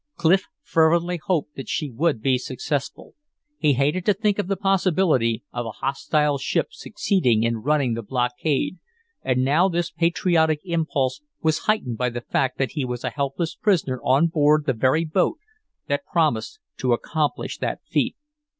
Clif 0.15 0.45
fervently 0.63 1.17
hoped 1.23 1.53
that 1.55 1.69
she 1.69 1.91
would 1.91 2.23
be 2.23 2.39
successful. 2.39 3.13
He 3.59 3.73
hated 3.73 4.03
to 4.07 4.15
think 4.15 4.39
of 4.39 4.47
the 4.47 4.57
possibility 4.57 5.43
of 5.53 5.67
a 5.67 5.77
hostile 5.77 6.39
ship 6.39 6.69
succeeding 6.71 7.43
in 7.43 7.57
running 7.57 7.93
the 7.93 8.01
blockade, 8.01 8.79
and 9.21 9.45
now 9.45 9.69
this 9.69 9.91
patriotic 9.91 10.59
impulse 10.63 11.21
was 11.43 11.59
heightened 11.69 11.99
by 11.99 12.09
the 12.09 12.21
fact 12.21 12.57
that 12.57 12.71
he 12.71 12.83
was 12.83 13.03
a 13.03 13.11
helpless 13.11 13.53
prisoner 13.53 14.01
on 14.03 14.25
board 14.25 14.65
the 14.65 14.73
very 14.73 15.05
boat 15.05 15.37
that 15.85 16.01
promised 16.11 16.59
to 16.77 16.93
accomplish 16.93 17.59
that 17.59 17.81
feat. 17.85 18.15